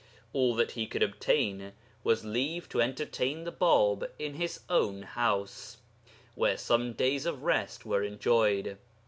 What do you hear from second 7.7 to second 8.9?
were enjoyed.